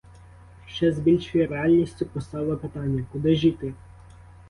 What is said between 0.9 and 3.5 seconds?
з більшою реальністю постало питання: куди ж